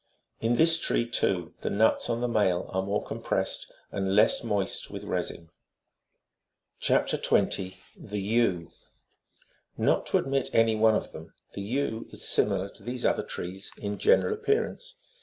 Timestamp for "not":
9.77-10.07